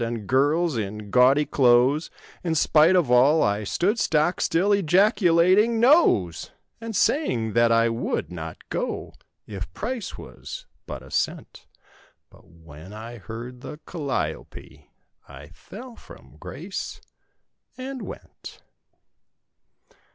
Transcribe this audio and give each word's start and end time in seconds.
And 0.03 0.25
girls(?) 0.25 0.77
in 0.77 1.11
gaudy 1.11 1.45
clothes— 1.45 2.09
In 2.43 2.55
spite 2.55 2.95
of 2.95 3.11
all 3.11 3.43
I 3.43 3.63
stood 3.63 3.99
stock 3.99 4.41
still 4.41 4.73
Ejaculating 4.73 5.79
"Noes!" 5.79 6.49
And 6.79 6.95
saying 6.95 7.53
that 7.53 7.71
I 7.71 7.87
would 7.87 8.31
not 8.31 8.57
go 8.69 9.13
If 9.45 9.71
price 9.75 10.17
was 10.17 10.65
but 10.87 11.03
a 11.03 11.11
cent, 11.11 11.67
But 12.31 12.47
when 12.47 12.93
I 12.93 13.17
heard 13.19 13.61
the 13.61 13.77
cali 13.85 14.33
ope 14.33 14.55
I 15.29 15.49
fell 15.49 15.95
from 15.95 16.35
grace 16.39 16.99
and—went. 17.77 18.63